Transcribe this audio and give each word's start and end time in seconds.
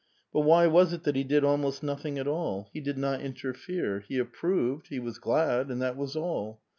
But 0.33 0.39
why 0.39 0.65
was 0.65 0.93
it 0.93 1.03
that 1.03 1.15
he 1.15 1.23
did 1.23 1.43
almost 1.43 1.83
nothing 1.83 2.17
at 2.17 2.25
all? 2.27 2.71
He 2.73 2.81
did 2.81 2.97
not 2.97 3.21
interfere; 3.21 3.99
he 3.99 4.17
approved; 4.17 4.87
he 4.87 4.97
was 4.97 5.19
glad, 5.19 5.69
and 5.69 5.79
that 5.83 5.95
was 5.95 6.15
all. 6.15 6.59